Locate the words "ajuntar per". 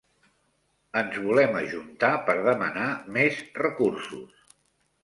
1.61-2.37